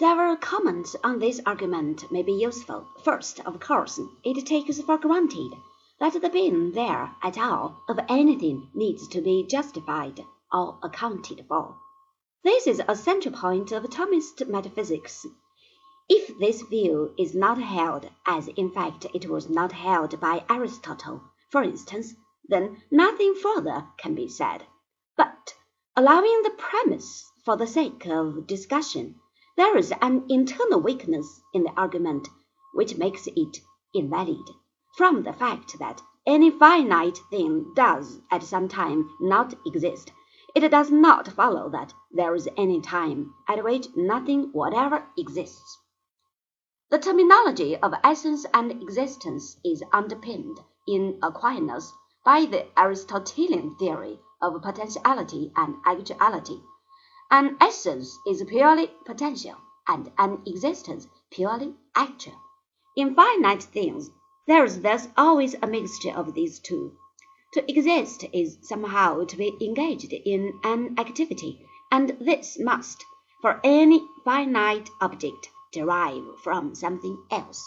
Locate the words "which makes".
32.72-33.26